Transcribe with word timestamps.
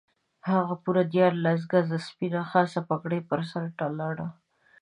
هغه 0.49 0.75
پوره 0.83 1.03
دیارلس 1.13 1.61
ګزه 1.71 1.97
سپینه 2.07 2.41
خاصه 2.51 2.79
پګړۍ 2.87 3.19
پر 3.29 3.39
سر 3.49 3.63
تړله. 3.79 4.27